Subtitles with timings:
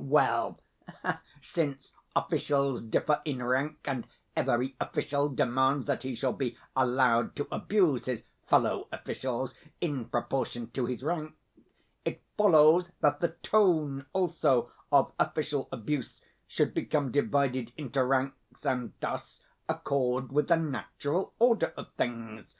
[0.00, 0.60] Well,
[1.40, 7.48] since officials differ in rank, and every official demands that he shall be allowed to
[7.50, 11.34] abuse his fellow officials in proportion to his rank,
[12.04, 18.92] it follows that the TONE also of official abuse should become divided into ranks, and
[19.00, 22.54] thus accord with the natural order of things.